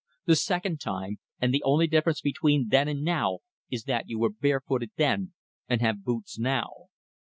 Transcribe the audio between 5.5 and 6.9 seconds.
and have boots now.